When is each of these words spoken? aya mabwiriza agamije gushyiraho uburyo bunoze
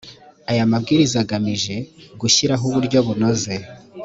aya 0.51 0.71
mabwiriza 0.71 1.17
agamije 1.23 1.75
gushyiraho 2.19 2.63
uburyo 2.69 2.99
bunoze 3.07 3.55